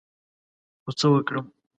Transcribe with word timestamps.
خو 0.83 0.91
څه 0.99 1.05
وکړم؟ 1.11 1.45